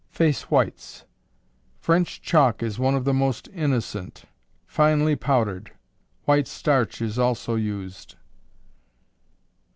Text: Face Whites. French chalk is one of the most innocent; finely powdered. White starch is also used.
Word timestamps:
Face 0.09 0.49
Whites. 0.49 1.05
French 1.79 2.23
chalk 2.23 2.63
is 2.63 2.79
one 2.79 2.95
of 2.95 3.05
the 3.05 3.13
most 3.13 3.47
innocent; 3.53 4.23
finely 4.65 5.15
powdered. 5.15 5.73
White 6.25 6.47
starch 6.47 7.03
is 7.03 7.19
also 7.19 7.53
used. 7.53 8.15